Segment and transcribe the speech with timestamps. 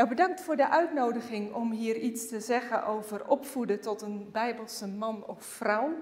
[0.00, 4.86] Nou, bedankt voor de uitnodiging om hier iets te zeggen over opvoeden tot een Bijbelse
[4.86, 5.94] man of vrouw.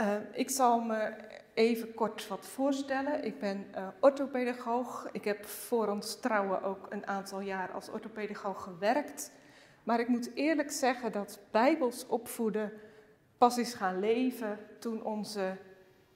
[0.00, 1.12] Uh, ik zal me
[1.54, 3.24] even kort wat voorstellen.
[3.24, 5.08] Ik ben uh, orthopedagoog.
[5.12, 9.32] Ik heb voor ons trouwen ook een aantal jaar als orthopedagoog gewerkt.
[9.82, 12.72] Maar ik moet eerlijk zeggen dat Bijbels opvoeden
[13.38, 15.56] pas is gaan leven toen onze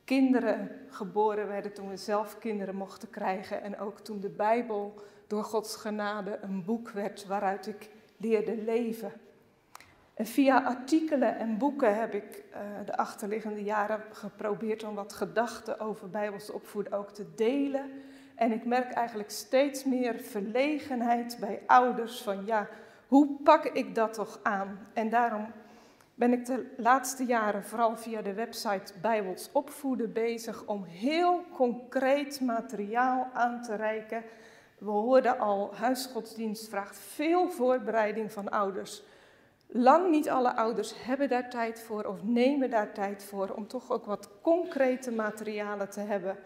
[0.04, 5.02] kinderen geboren werden, toen we zelf kinderen mochten krijgen en ook toen de Bijbel
[5.32, 9.12] door Gods genade een boek werd waaruit ik leerde leven.
[10.14, 15.80] En via artikelen en boeken heb ik uh, de achterliggende jaren geprobeerd om wat gedachten
[15.80, 17.90] over Bijbels opvoeden ook te delen.
[18.34, 22.68] En ik merk eigenlijk steeds meer verlegenheid bij ouders van ja,
[23.06, 24.78] hoe pak ik dat toch aan?
[24.92, 25.46] En daarom
[26.14, 32.40] ben ik de laatste jaren vooral via de website Bijbels Opvoeden bezig om heel concreet
[32.40, 34.24] materiaal aan te reiken.
[34.84, 39.02] We hoorden al, huisgodsdienst vraagt veel voorbereiding van ouders.
[39.66, 43.90] Lang niet alle ouders hebben daar tijd voor of nemen daar tijd voor om toch
[43.90, 46.36] ook wat concrete materialen te hebben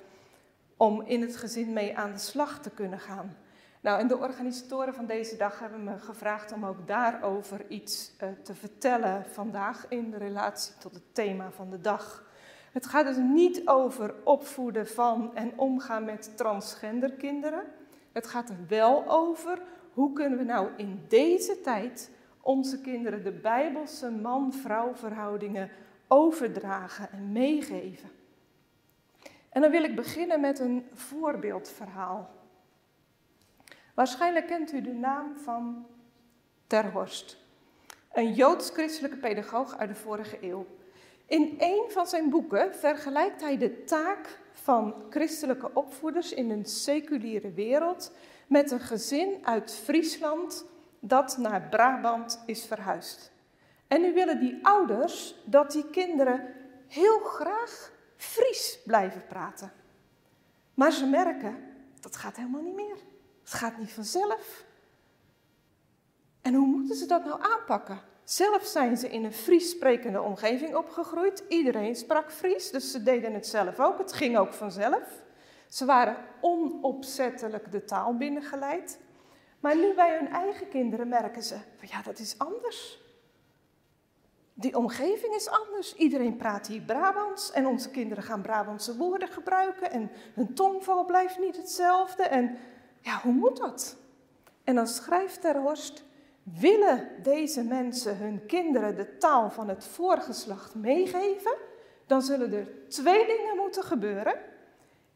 [0.77, 3.37] om in het gezin mee aan de slag te kunnen gaan.
[3.81, 8.29] Nou, en de organisatoren van deze dag hebben me gevraagd om ook daarover iets uh,
[8.43, 12.25] te vertellen vandaag in relatie tot het thema van de dag.
[12.73, 17.63] Het gaat dus niet over opvoeden van en omgaan met transgender kinderen.
[18.17, 23.33] Het gaat er wel over hoe kunnen we nou in deze tijd onze kinderen de
[23.33, 25.71] bijbelse man-vrouw verhoudingen
[26.09, 28.11] overdragen en meegeven.
[29.49, 32.31] En dan wil ik beginnen met een voorbeeldverhaal.
[33.95, 35.87] Waarschijnlijk kent u de naam van
[36.67, 37.39] Terhorst,
[38.13, 40.67] een joods-christelijke pedagoog uit de vorige eeuw.
[41.27, 47.53] In een van zijn boeken vergelijkt hij de taak van christelijke opvoeders in een seculiere
[47.53, 48.13] wereld
[48.47, 50.65] met een gezin uit Friesland
[51.01, 53.33] dat naar Brabant is verhuisd.
[53.89, 56.55] En nu willen die ouders dat die kinderen
[56.87, 59.73] heel graag Fries blijven praten.
[60.75, 61.57] Maar ze merken,
[62.01, 62.97] dat gaat helemaal niet meer.
[63.43, 64.65] Het gaat niet vanzelf.
[66.43, 68.01] En hoe moeten ze dat nou aanpakken?
[68.27, 71.45] Zelf zijn ze in een Fries sprekende omgeving opgegroeid.
[71.49, 73.99] Iedereen sprak Fries, dus ze deden het zelf ook.
[73.99, 75.23] Het ging ook vanzelf.
[75.69, 78.99] Ze waren onopzettelijk de taal binnengeleid.
[79.61, 83.01] Maar nu bij hun eigen kinderen merken ze, van ja, dat is anders.
[84.55, 85.95] Die omgeving is anders.
[85.95, 91.39] Iedereen praat hier Brabants en onze kinderen gaan Brabantse woorden gebruiken en hun tongval blijft
[91.39, 92.23] niet hetzelfde.
[92.23, 92.59] En
[93.01, 93.97] ja, hoe moet dat?
[94.65, 96.05] En dan schrijft Ter Horst,
[96.55, 101.55] willen deze mensen hun kinderen de taal van het voorgeslacht meegeven,
[102.07, 104.35] dan zullen er twee dingen moeten gebeuren.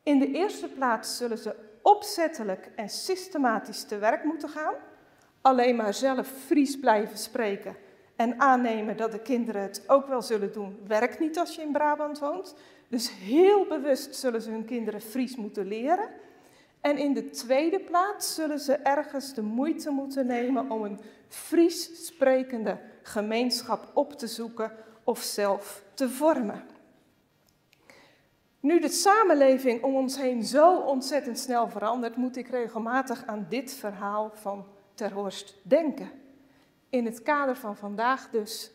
[0.03, 4.75] In de eerste plaats zullen ze opzettelijk en systematisch te werk moeten gaan.
[5.41, 7.77] Alleen maar zelf Fries blijven spreken
[8.17, 11.73] en aannemen dat de kinderen het ook wel zullen doen, werkt niet als je in
[11.73, 12.55] Brabant woont.
[12.89, 16.09] Dus heel bewust zullen ze hun kinderen Fries moeten leren.
[16.81, 22.07] En in de tweede plaats zullen ze ergens de moeite moeten nemen om een Fries
[22.07, 24.73] sprekende gemeenschap op te zoeken
[25.05, 26.63] of zelf te vormen.
[28.61, 33.73] Nu de samenleving om ons heen zo ontzettend snel verandert, moet ik regelmatig aan dit
[33.73, 36.11] verhaal van Terhorst denken.
[36.89, 38.71] In het kader van vandaag dus.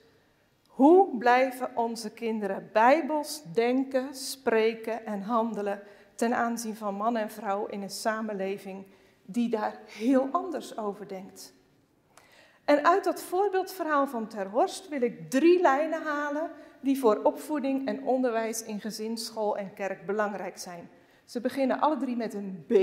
[0.67, 5.81] Hoe blijven onze kinderen bijbels denken, spreken en handelen
[6.15, 8.85] ten aanzien van man en vrouw in een samenleving
[9.25, 11.53] die daar heel anders over denkt?
[12.65, 18.03] En uit dat voorbeeldverhaal van Terhorst wil ik drie lijnen halen die voor opvoeding en
[18.03, 20.89] onderwijs in gezin, school en kerk belangrijk zijn.
[21.25, 22.73] Ze beginnen alle drie met een B,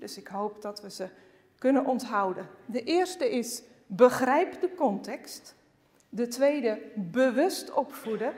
[0.00, 1.08] dus ik hoop dat we ze
[1.58, 2.48] kunnen onthouden.
[2.66, 5.54] De eerste is begrijp de context.
[6.08, 8.32] De tweede bewust opvoeden.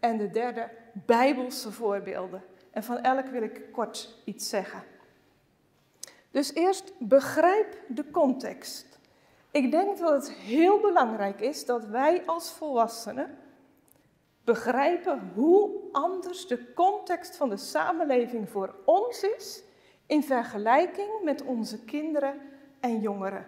[0.00, 2.42] En de derde bijbelse voorbeelden.
[2.70, 4.82] En van elk wil ik kort iets zeggen.
[6.30, 8.97] Dus eerst begrijp de context.
[9.50, 13.38] Ik denk dat het heel belangrijk is dat wij als volwassenen
[14.44, 19.62] begrijpen hoe anders de context van de samenleving voor ons is
[20.06, 22.40] in vergelijking met onze kinderen
[22.80, 23.46] en jongeren.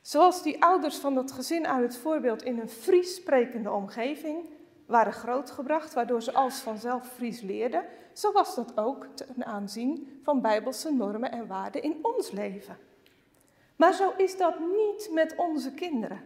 [0.00, 4.48] Zoals die ouders van dat gezin uit het voorbeeld in een Fries sprekende omgeving
[4.86, 10.40] waren grootgebracht, waardoor ze als vanzelf Fries leerden, zo was dat ook ten aanzien van
[10.40, 12.76] bijbelse normen en waarden in ons leven.
[13.76, 16.20] Maar zo is dat niet met onze kinderen.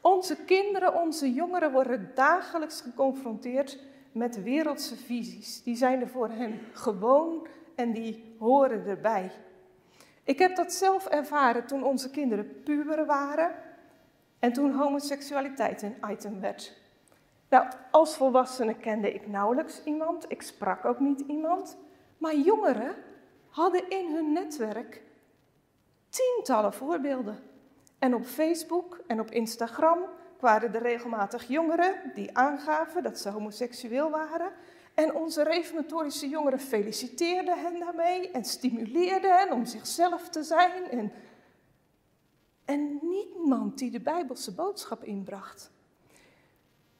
[0.00, 3.78] Onze kinderen, onze jongeren worden dagelijks geconfronteerd
[4.12, 5.62] met wereldse visies.
[5.62, 9.30] Die zijn er voor hen gewoon en die horen erbij.
[10.24, 13.54] Ik heb dat zelf ervaren toen onze kinderen puberen waren
[14.38, 16.82] en toen homoseksualiteit een item werd.
[17.48, 21.76] Nou, als volwassene kende ik nauwelijks iemand, ik sprak ook niet iemand,
[22.18, 22.94] maar jongeren
[23.48, 25.02] hadden in hun netwerk
[26.14, 27.38] tientallen voorbeelden.
[27.98, 29.98] En op Facebook en op Instagram
[30.40, 34.52] waren er regelmatig jongeren die aangaven dat ze homoseksueel waren.
[34.94, 40.90] En onze reformatorische jongeren feliciteerden hen daarmee en stimuleerden hen om zichzelf te zijn.
[40.90, 41.12] En,
[42.64, 45.70] en niemand die de Bijbelse boodschap inbracht.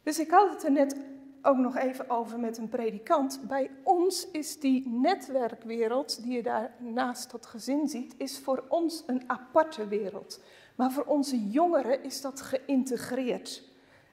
[0.03, 0.97] Dus ik had het er net
[1.45, 3.41] ook nog even over met een predikant.
[3.49, 9.03] Bij ons is die netwerkwereld, die je daar naast dat gezin ziet, is voor ons
[9.07, 10.41] een aparte wereld.
[10.75, 13.63] Maar voor onze jongeren is dat geïntegreerd.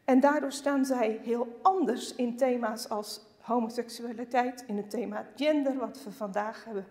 [0.05, 6.03] En daardoor staan zij heel anders in thema's als homoseksualiteit, in het thema gender, wat
[6.03, 6.85] we vandaag hebben.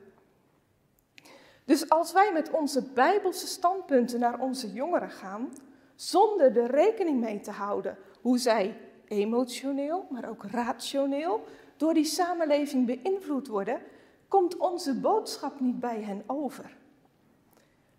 [1.65, 5.53] Dus als wij met onze bijbelse standpunten naar onze jongeren gaan,
[5.95, 8.77] zonder er rekening mee te houden hoe zij
[9.11, 11.45] emotioneel, maar ook rationeel
[11.77, 13.81] door die samenleving beïnvloed worden,
[14.29, 16.77] komt onze boodschap niet bij hen over.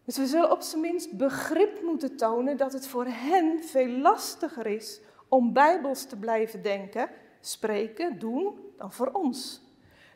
[0.06, 4.66] Dus we zullen op zijn minst begrip moeten tonen dat het voor hen veel lastiger
[4.66, 7.10] is om bijbels te blijven denken,
[7.40, 9.62] spreken, doen dan voor ons.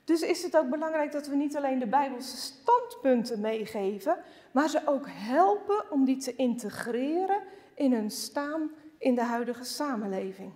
[0.04, 4.18] Dus is het ook belangrijk dat we niet alleen de bijbelse standpunten meegeven,
[4.52, 7.42] maar ze ook helpen om die te integreren
[7.74, 10.52] in hun staan in de huidige samenleving.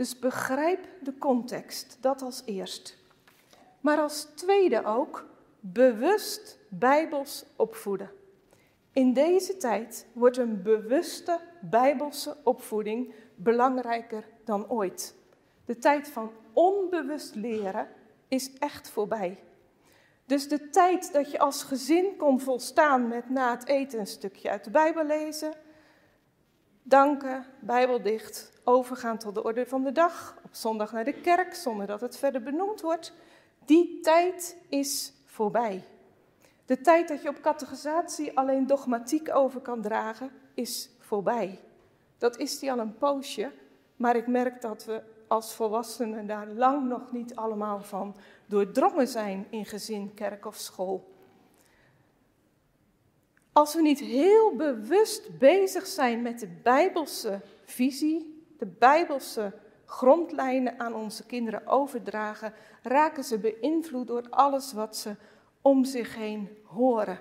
[0.00, 2.96] Dus begrijp de context, dat als eerst.
[3.80, 5.26] Maar als tweede ook
[5.60, 8.10] bewust bijbels opvoeden.
[8.92, 15.14] In deze tijd wordt een bewuste bijbelse opvoeding belangrijker dan ooit.
[15.64, 17.88] De tijd van onbewust leren
[18.28, 19.42] is echt voorbij.
[20.26, 24.50] Dus de tijd dat je als gezin kon volstaan met na het eten een stukje
[24.50, 25.52] uit de Bijbel lezen,
[26.82, 31.54] danken, Bijbel dicht, overgaan tot de orde van de dag, op zondag naar de kerk
[31.54, 33.12] zonder dat het verder benoemd wordt,
[33.64, 35.84] die tijd is voorbij.
[36.66, 41.60] De tijd dat je op categorisatie alleen dogmatiek over kan dragen, is voorbij.
[42.18, 43.52] Dat is die al een poosje,
[43.96, 48.16] maar ik merk dat we als volwassenen daar lang nog niet allemaal van
[48.46, 51.10] doordrongen zijn in gezin, kerk of school.
[53.52, 59.52] Als we niet heel bewust bezig zijn met de bijbelse visie, de bijbelse
[59.84, 62.52] grondlijnen aan onze kinderen overdragen,
[62.82, 65.16] raken ze beïnvloed door alles wat ze
[65.60, 67.18] om zich heen horen.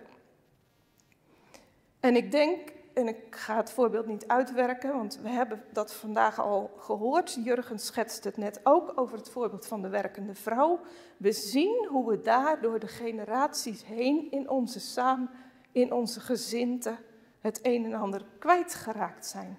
[1.99, 6.39] En ik denk, en ik ga het voorbeeld niet uitwerken, want we hebben dat vandaag
[6.39, 7.37] al gehoord.
[7.43, 10.79] Jurgen schetst het net ook over het voorbeeld van de werkende vrouw.
[11.17, 15.29] We zien hoe we daar door de generaties heen in onze samen,
[15.71, 16.97] in onze gezinten,
[17.39, 19.57] het een en ander kwijtgeraakt zijn.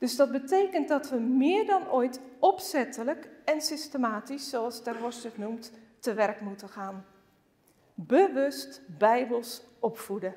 [0.00, 5.38] Dus dat betekent dat we meer dan ooit opzettelijk en systematisch, zoals Ter Horst het
[5.38, 7.04] noemt, te werk moeten gaan
[8.06, 10.34] bewust bijbels opvoeden.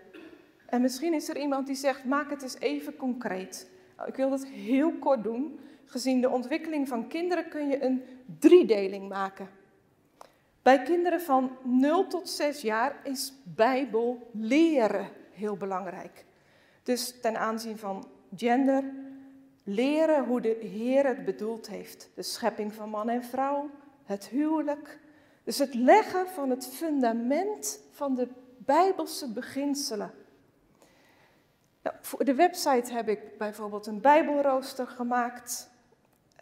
[0.66, 3.70] En misschien is er iemand die zegt, maak het eens even concreet.
[3.98, 5.60] Nou, ik wil dat heel kort doen.
[5.86, 8.04] Gezien de ontwikkeling van kinderen kun je een
[8.40, 9.50] driedeling maken.
[10.62, 16.26] Bij kinderen van 0 tot 6 jaar is Bijbel leren heel belangrijk.
[16.84, 18.84] Dus ten aanzien van gender,
[19.64, 22.10] leren hoe de Heer het bedoeld heeft.
[22.16, 23.70] De schepping van man en vrouw,
[24.04, 25.00] het huwelijk,
[25.44, 28.28] dus het leggen van het fundament van de
[28.58, 30.14] Bijbelse beginselen.
[31.82, 35.70] Nou, voor de website heb ik bijvoorbeeld een Bijbelrooster gemaakt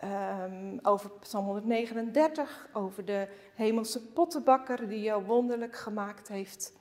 [0.04, 6.74] um, over Psalm 139, over de hemelse pottenbakker die jou wonderlijk gemaakt heeft.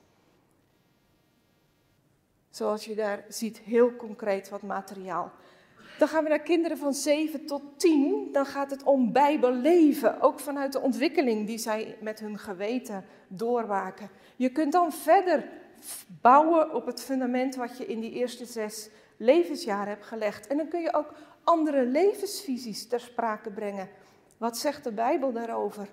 [2.49, 5.31] Zoals je daar ziet, heel concreet wat materiaal.
[6.01, 8.29] Dan gaan we naar kinderen van 7 tot 10.
[8.31, 14.09] Dan gaat het om Bijbelleven, ook vanuit de ontwikkeling die zij met hun geweten doorwaken.
[14.35, 15.49] Je kunt dan verder
[16.21, 20.47] bouwen op het fundament wat je in die eerste zes levensjaren hebt gelegd.
[20.47, 23.89] En dan kun je ook andere levensvisies ter sprake brengen.
[24.37, 25.87] Wat zegt de Bijbel daarover?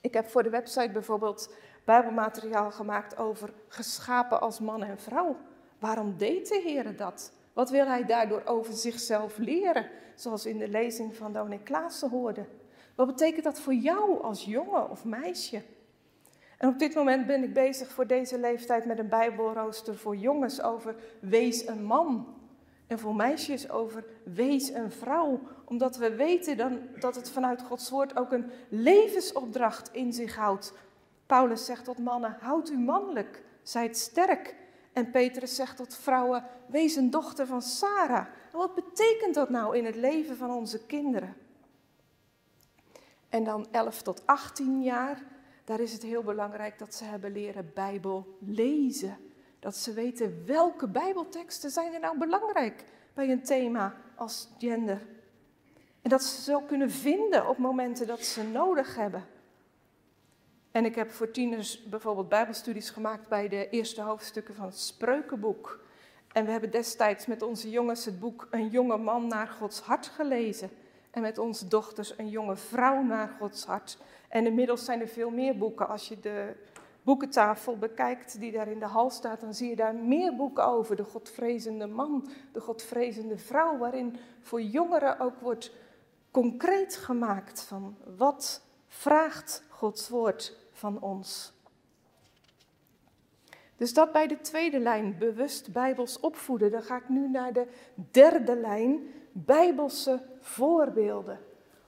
[0.00, 1.54] Ik heb voor de website bijvoorbeeld
[1.84, 5.36] Bijbelmateriaal gemaakt over geschapen als man en vrouw.
[5.78, 7.32] Waarom deed de Heer dat?
[7.58, 12.46] Wat wil hij daardoor over zichzelf leren, zoals in de lezing van Dominee Klaassen hoorde?
[12.94, 15.62] Wat betekent dat voor jou als jongen of meisje?
[16.58, 20.62] En op dit moment ben ik bezig voor deze leeftijd met een bijbelrooster voor jongens
[20.62, 22.34] over wees een man.
[22.86, 25.40] En voor meisjes over wees een vrouw.
[25.64, 30.72] Omdat we weten dan dat het vanuit Gods woord ook een levensopdracht in zich houdt.
[31.26, 33.42] Paulus zegt tot mannen, houd u mannelijk.
[33.62, 34.54] zijt sterk.
[34.98, 38.26] En Petrus zegt tot vrouwen, wees een dochter van Sarah.
[38.52, 41.36] Wat betekent dat nou in het leven van onze kinderen?
[43.28, 45.22] En dan 11 tot 18 jaar,
[45.64, 49.16] daar is het heel belangrijk dat ze hebben leren Bijbel lezen.
[49.58, 55.06] Dat ze weten welke Bijbelteksten zijn er nou belangrijk bij een thema als gender.
[56.02, 59.26] En dat ze zo kunnen vinden op momenten dat ze nodig hebben.
[60.72, 65.80] En ik heb voor tieners bijvoorbeeld Bijbelstudies gemaakt bij de eerste hoofdstukken van het Spreukenboek.
[66.32, 70.06] En we hebben destijds met onze jongens het boek Een jonge man naar Gods hart
[70.06, 70.70] gelezen.
[71.10, 73.98] En met onze dochters Een jonge vrouw naar Gods hart.
[74.28, 75.88] En inmiddels zijn er veel meer boeken.
[75.88, 76.54] Als je de
[77.02, 80.96] boekentafel bekijkt die daar in de hal staat, dan zie je daar meer boeken over.
[80.96, 85.72] De Godvrezende man, de Godvrezende vrouw, waarin voor jongeren ook wordt
[86.30, 91.52] concreet gemaakt van wat vraagt Gods woord van ons.
[93.76, 96.70] Dus dat bij de tweede lijn, bewust bijbels opvoeden.
[96.70, 97.66] Dan ga ik nu naar de
[98.10, 99.00] derde lijn,
[99.32, 101.40] bijbelse voorbeelden.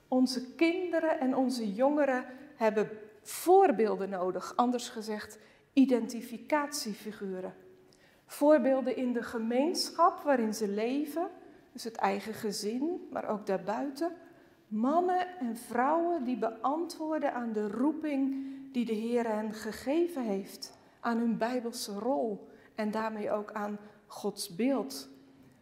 [0.07, 2.89] Onze kinderen en onze jongeren hebben
[3.21, 5.37] voorbeelden nodig, anders gezegd
[5.73, 7.53] identificatiefiguren.
[8.25, 11.29] Voorbeelden in de gemeenschap waarin ze leven,
[11.71, 14.11] dus het eigen gezin, maar ook daarbuiten.
[14.71, 21.17] Mannen en vrouwen die beantwoorden aan de roeping die de Heer hen gegeven heeft, aan
[21.17, 25.09] hun bijbelse rol en daarmee ook aan Gods beeld.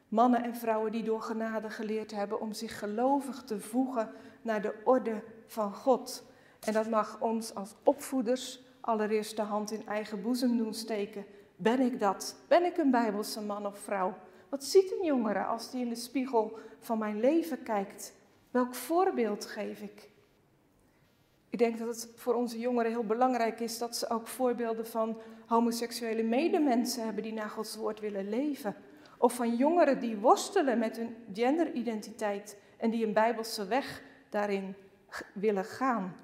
[0.07, 4.11] Mannen en vrouwen die door genade geleerd hebben om zich gelovig te voegen
[4.41, 6.23] naar de orde van God.
[6.59, 11.25] En dat mag ons als opvoeders allereerst de hand in eigen boezem doen steken.
[11.55, 12.35] Ben ik dat?
[12.47, 14.13] Ben ik een bijbelse man of vrouw?
[14.49, 18.17] Wat ziet een jongere als die in de spiegel van mijn leven kijkt?
[18.51, 20.09] Welk voorbeeld geef ik?
[21.49, 25.21] Ik denk dat het voor onze jongeren heel belangrijk is dat ze ook voorbeelden van
[25.45, 28.75] homoseksuele medemensen hebben die naar Gods woord willen leven.
[29.17, 34.75] Of van jongeren die worstelen met hun genderidentiteit en die een bijbelse weg daarin
[35.33, 36.15] willen gaan.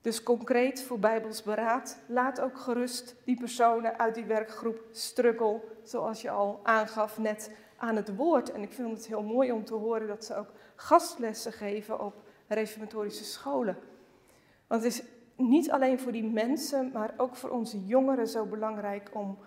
[0.00, 6.22] Dus concreet voor Bijbels beraad, laat ook gerust die personen uit die werkgroep struggle, zoals
[6.22, 7.50] je al aangaf net
[7.84, 8.52] aan het woord.
[8.52, 12.14] En ik vind het heel mooi om te horen dat ze ook gastlessen geven op
[12.48, 13.76] reformatorische scholen.
[14.66, 15.02] Want het is
[15.36, 19.38] niet alleen voor die mensen, maar ook voor onze jongeren zo belangrijk om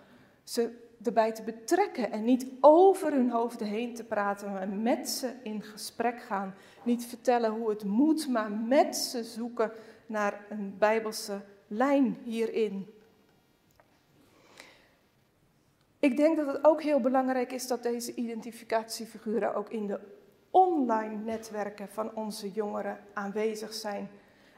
[0.44, 5.32] ze erbij te betrekken en niet over hun hoofden heen te praten, maar met ze
[5.42, 6.54] in gesprek gaan.
[6.84, 9.72] Niet vertellen hoe het moet, maar met ze zoeken
[10.06, 12.97] naar een bijbelse lijn hierin.
[15.98, 20.00] Ik denk dat het ook heel belangrijk is dat deze identificatiefiguren ook in de
[20.50, 24.10] online netwerken van onze jongeren aanwezig zijn.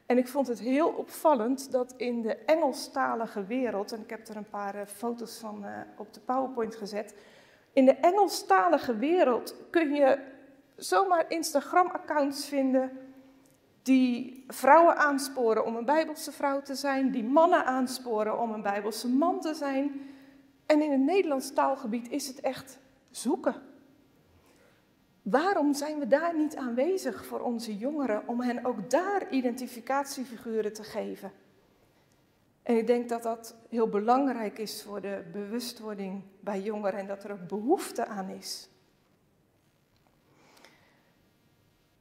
[0.07, 4.37] En ik vond het heel opvallend dat in de Engelstalige wereld, en ik heb er
[4.37, 7.15] een paar eh, foto's van uh, op de PowerPoint gezet.
[7.73, 10.19] In de Engelstalige wereld kun je
[10.77, 12.91] zomaar Instagram-accounts vinden
[13.83, 19.09] die vrouwen aansporen om een Bijbelse vrouw te zijn, die mannen aansporen om een Bijbelse
[19.09, 20.01] man te zijn.
[20.71, 22.79] En in het Nederlands taalgebied is het echt
[23.11, 23.55] zoeken.
[25.23, 30.83] Waarom zijn we daar niet aanwezig voor onze jongeren om hen ook daar identificatiefiguren te
[30.83, 31.33] geven?
[32.63, 37.25] En ik denk dat dat heel belangrijk is voor de bewustwording bij jongeren en dat
[37.25, 38.69] er ook behoefte aan is.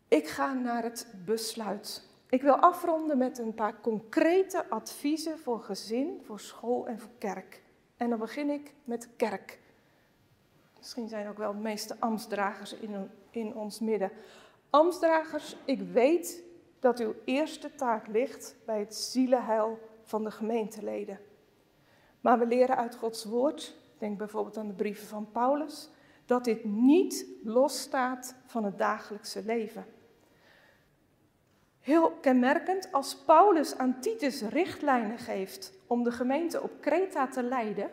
[0.08, 2.08] Ik ga naar het besluit.
[2.30, 7.68] Ik wil afronden met een paar concrete adviezen voor gezin, voor school en voor kerk.
[8.00, 9.60] En dan begin ik met kerk.
[10.78, 14.12] Misschien zijn ook wel de meeste ambtsdragers in, in ons midden.
[14.70, 16.44] Ambtsdragers, ik weet
[16.80, 21.20] dat uw eerste taak ligt bij het zielenheil van de gemeenteleden.
[22.22, 25.90] Maar we leren uit Gods woord, denk bijvoorbeeld aan de brieven van Paulus,
[26.26, 29.86] dat dit niet losstaat van het dagelijkse leven.
[31.80, 37.90] Heel kenmerkend, als Paulus aan Titus richtlijnen geeft om de gemeente op Kreta te leiden,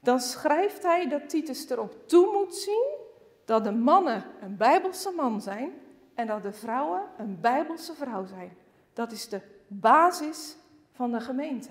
[0.00, 2.98] dan schrijft hij dat Titus erop toe moet zien
[3.44, 5.72] dat de mannen een bijbelse man zijn
[6.14, 8.56] en dat de vrouwen een bijbelse vrouw zijn.
[8.92, 10.56] Dat is de basis
[10.92, 11.70] van de gemeente.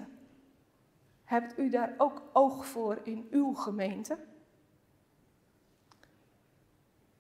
[1.24, 4.18] Hebt u daar ook oog voor in uw gemeente?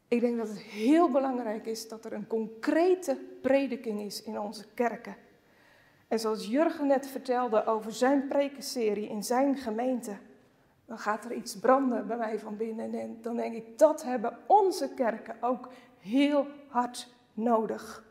[0.08, 4.65] Ik denk dat het heel belangrijk is dat er een concrete prediking is in onze
[4.74, 5.15] kerken.
[6.10, 10.18] En zoals Jurgen net vertelde over zijn prekenserie in zijn gemeente,
[10.86, 12.94] dan gaat er iets branden bij mij van binnen.
[12.94, 18.04] En dan denk ik, dat hebben onze kerken ook heel hard nodig.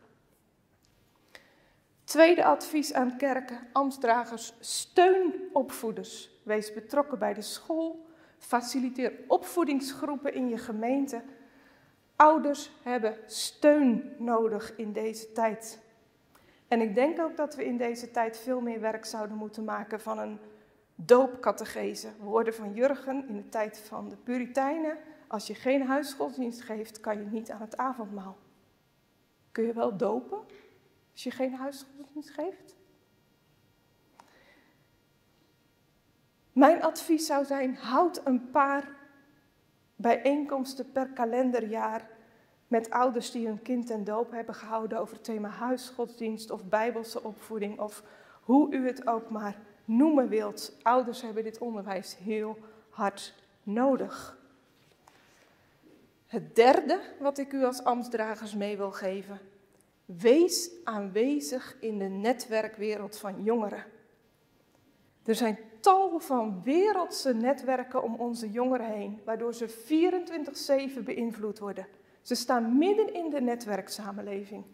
[2.05, 6.31] Tweede advies aan kerken, ambtsdragers, steun opvoeders.
[6.43, 8.07] Wees betrokken bij de school,
[8.39, 11.23] faciliteer opvoedingsgroepen in je gemeente.
[12.17, 15.81] Ouders hebben steun nodig in deze tijd.
[16.69, 20.01] En ik denk ook dat we in deze tijd veel meer werk zouden moeten maken
[20.01, 20.39] van een
[20.95, 22.09] doopcategese.
[22.21, 24.99] Woorden van Jurgen in de tijd van de Puritijnen.
[25.29, 28.37] Als je geen huisgodsdienst geeft, kan je niet aan het avondmaal.
[29.53, 30.39] Kun je wel dopen
[31.13, 32.77] als je geen huisgodsdienst geeft?
[36.53, 38.97] Mijn advies zou zijn: houd een paar
[39.97, 42.09] bijeenkomsten per kalenderjaar
[42.69, 47.23] met ouders die hun kind ten doop hebben gehouden over het thema huisgodsdienst of bijbelse
[47.23, 48.03] opvoeding of
[48.43, 50.77] hoe u het ook maar noemen wilt.
[50.83, 52.59] Ouders hebben dit onderwijs heel
[52.91, 54.39] hard nodig.
[56.27, 59.41] Het derde wat ik u als ambtsdragers mee wil geven.
[60.05, 63.85] Wees aanwezig in de netwerkwereld van jongeren.
[65.25, 69.69] Er zijn tal van wereldse netwerken om onze jongeren heen, waardoor ze
[71.01, 71.87] 24-7 beïnvloed worden.
[72.29, 74.65] Ze staan midden in de netwerksamenleving.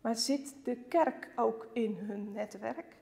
[0.00, 2.96] Maar zit de kerk ook in hun netwerk?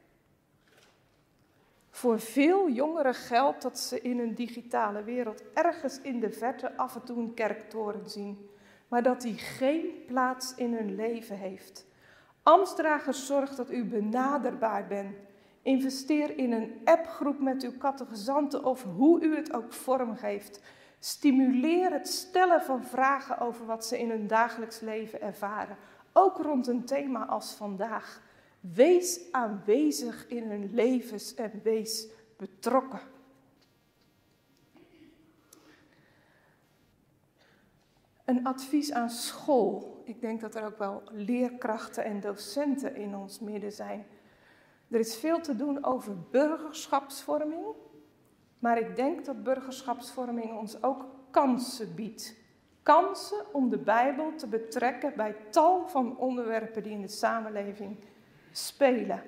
[1.90, 6.94] Voor veel jongeren geldt dat ze in een digitale wereld ergens in de verte af
[6.94, 8.48] en toe een kerktoren zien,
[8.88, 11.86] maar dat die geen plaats in hun leven heeft.
[12.42, 15.16] Amstdragers, zorg dat u benaderbaar bent.
[15.62, 20.60] Investeer in een appgroep met uw catechizanten of hoe u het ook vormgeeft.
[21.00, 25.76] Stimuleer het stellen van vragen over wat ze in hun dagelijks leven ervaren,
[26.12, 28.22] ook rond een thema als vandaag.
[28.60, 33.00] Wees aanwezig in hun levens en wees betrokken.
[38.24, 40.02] Een advies aan school.
[40.04, 44.06] Ik denk dat er ook wel leerkrachten en docenten in ons midden zijn.
[44.88, 47.64] Er is veel te doen over burgerschapsvorming,
[48.60, 52.38] maar ik denk dat burgerschapsvorming ons ook kansen biedt.
[52.82, 57.96] Kansen om de Bijbel te betrekken bij tal van onderwerpen die in de samenleving
[58.52, 59.22] spelen.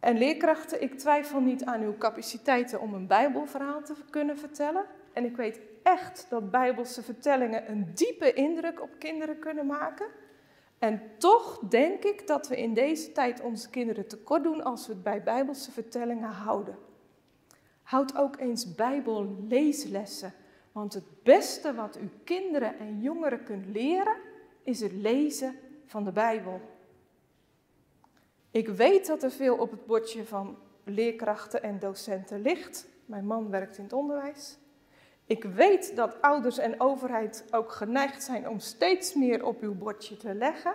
[0.00, 4.84] En leerkrachten, ik twijfel niet aan uw capaciteiten om een Bijbelverhaal te kunnen vertellen.
[5.12, 10.06] En ik weet echt dat Bijbelse vertellingen een diepe indruk op kinderen kunnen maken.
[10.78, 14.92] En toch denk ik dat we in deze tijd onze kinderen tekort doen als we
[14.92, 16.85] het bij Bijbelse vertellingen houden.
[17.86, 20.32] Houd ook eens Bijbelleeslessen.
[20.72, 24.16] Want het beste wat uw kinderen en jongeren kunt leren,
[24.62, 26.60] is het lezen van de Bijbel.
[28.50, 32.88] Ik weet dat er veel op het bordje van leerkrachten en docenten ligt.
[33.04, 34.58] Mijn man werkt in het onderwijs.
[35.26, 40.16] Ik weet dat ouders en overheid ook geneigd zijn om steeds meer op uw bordje
[40.16, 40.74] te leggen.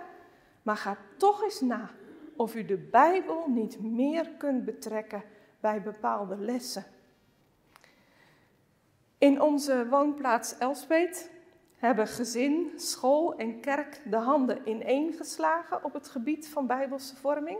[0.62, 1.90] Maar ga toch eens na
[2.36, 5.22] of u de Bijbel niet meer kunt betrekken
[5.60, 6.84] bij bepaalde lessen.
[9.22, 11.30] In onze woonplaats Elspeet
[11.76, 17.58] hebben gezin, school en kerk de handen ineengeslagen op het gebied van bijbelse vorming.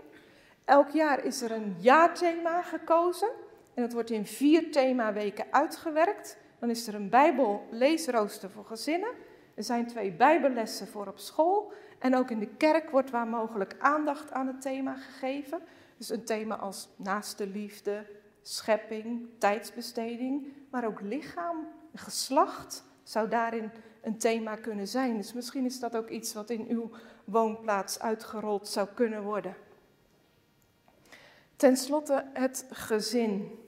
[0.65, 3.29] Elk jaar is er een jaarthema gekozen
[3.75, 6.37] en dat wordt in vier themaweken uitgewerkt.
[6.59, 9.11] Dan is er een bijbelleesrooster voor gezinnen.
[9.55, 11.73] Er zijn twee bijbellessen voor op school.
[11.99, 15.61] En ook in de kerk wordt waar mogelijk aandacht aan het thema gegeven.
[15.97, 18.07] Dus een thema als naaste liefde,
[18.43, 23.71] schepping, tijdsbesteding, maar ook lichaam, geslacht zou daarin
[24.03, 25.17] een thema kunnen zijn.
[25.17, 26.91] Dus misschien is dat ook iets wat in uw
[27.25, 29.57] woonplaats uitgerold zou kunnen worden.
[31.57, 33.59] Ten slotte het gezin.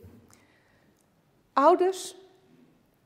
[1.53, 2.17] Ouders,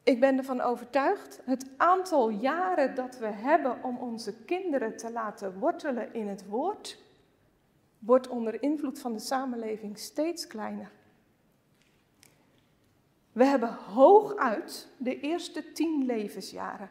[0.03, 5.59] ik ben ervan overtuigd, het aantal jaren dat we hebben om onze kinderen te laten
[5.59, 7.03] wortelen in het woord,
[7.99, 10.91] wordt onder invloed van de samenleving steeds kleiner.
[13.39, 16.91] We hebben hooguit de eerste tien levensjaren.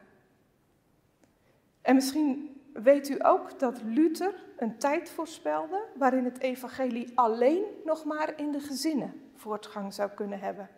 [1.82, 8.06] En misschien weet u ook dat Luther een tijd voorspelde waarin het evangelie alleen nog
[8.06, 10.70] maar in de gezinnen voortgang zou kunnen hebben.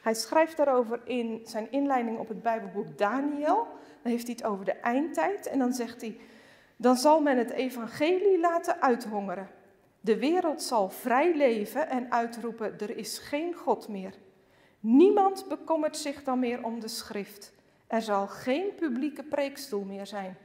[0.00, 3.66] Hij schrijft daarover in zijn inleiding op het Bijbelboek Daniel.
[4.02, 6.16] Dan heeft hij het over de eindtijd en dan zegt hij:
[6.76, 9.48] Dan zal men het evangelie laten uithongeren.
[10.00, 14.14] De wereld zal vrij leven en uitroepen: Er is geen God meer.
[14.82, 17.52] Niemand bekommert zich dan meer om de schrift.
[17.86, 20.36] Er zal geen publieke preekstoel meer zijn,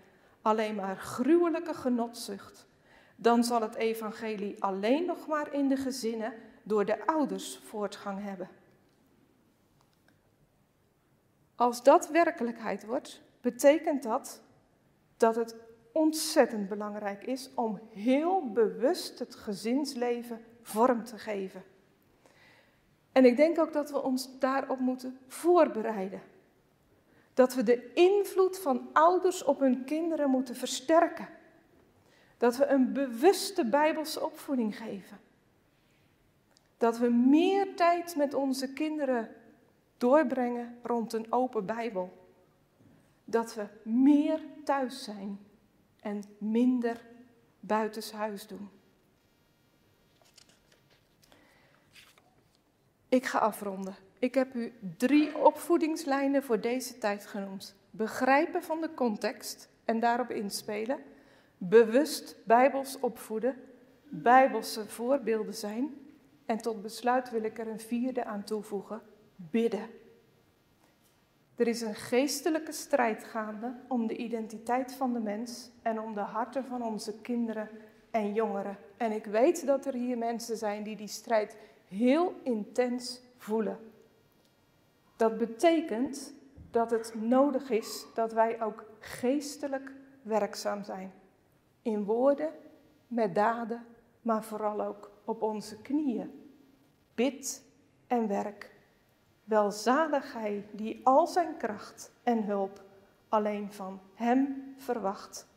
[0.41, 2.67] alleen maar gruwelijke genotzucht.
[3.15, 8.50] Dan zal het evangelie alleen nog maar in de gezinnen door de ouders voortgang hebben.
[11.56, 14.41] Als dat werkelijkheid wordt, betekent dat
[15.17, 15.56] dat het
[15.91, 21.63] ontzettend belangrijk is om heel bewust het gezinsleven vorm te geven.
[23.17, 26.21] En ik denk ook dat we ons daarop moeten voorbereiden.
[27.34, 31.27] Dat we de invloed van ouders op hun kinderen moeten versterken.
[32.38, 35.19] Dat we een bewuste bijbelse opvoeding geven.
[36.77, 39.30] Dat we meer tijd met onze kinderen
[39.97, 42.30] doorbrengen rond een open Bijbel.
[43.25, 45.39] Dat we meer thuis zijn
[45.99, 47.01] en minder
[47.60, 48.77] buitenshuis doen.
[53.10, 53.96] Ik ga afronden.
[54.20, 57.76] Ik heb u drie opvoedingslijnen voor deze tijd genoemd.
[57.91, 61.00] Begrijpen van de context en daarop inspelen.
[61.58, 63.56] Bewust bijbels opvoeden.
[64.04, 65.93] Bijbelse voorbeelden zijn.
[66.46, 69.02] En tot besluit wil ik er een vierde aan toevoegen.
[69.36, 69.89] Bidden.
[71.56, 76.20] Er is een geestelijke strijd gaande om de identiteit van de mens en om de
[76.20, 77.70] harten van onze kinderen
[78.12, 78.78] en jongeren.
[78.98, 83.80] En ik weet dat er hier mensen zijn die die strijd heel intens voelen.
[85.15, 86.34] Dat betekent
[86.71, 91.13] dat het nodig is dat wij ook geestelijk werkzaam zijn.
[91.82, 92.50] In woorden,
[93.08, 93.86] met daden,
[94.21, 96.50] maar vooral ook op onze knieën.
[97.15, 97.63] Bid
[98.08, 98.76] en werk.
[99.43, 102.84] Welzalig hij die al zijn kracht en hulp
[103.30, 105.47] alleen van Hem verwacht.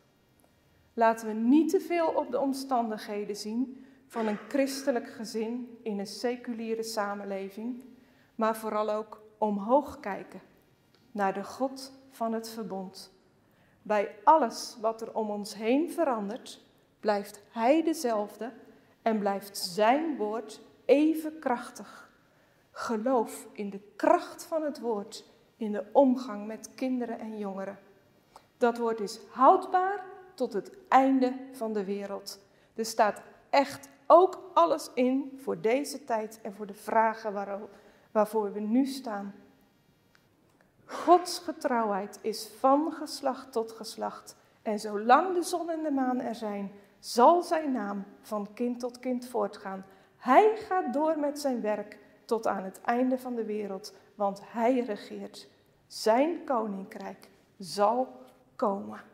[0.93, 3.80] Laten we niet te veel op de omstandigheden zien
[4.11, 7.83] van een christelijk gezin in een seculiere samenleving,
[8.35, 10.41] maar vooral ook omhoog kijken
[11.11, 13.13] naar de God van het verbond.
[13.81, 16.65] Bij alles wat er om ons heen verandert,
[16.99, 18.53] blijft Hij dezelfde
[19.01, 22.11] en blijft Zijn woord even krachtig.
[22.71, 27.79] Geloof in de kracht van het woord in de omgang met kinderen en jongeren.
[28.57, 32.39] Dat woord is houdbaar tot het einde van de wereld.
[32.75, 37.33] Er staat echt ook alles in voor deze tijd en voor de vragen
[38.11, 39.33] waarvoor we nu staan.
[40.85, 44.35] Gods getrouwheid is van geslacht tot geslacht.
[44.61, 48.99] En zolang de zon en de maan er zijn, zal zijn naam van kind tot
[48.99, 49.85] kind voortgaan.
[50.17, 54.79] Hij gaat door met zijn werk tot aan het einde van de wereld, want hij
[54.79, 55.47] regeert.
[55.87, 58.07] Zijn koninkrijk zal
[58.55, 59.10] komen.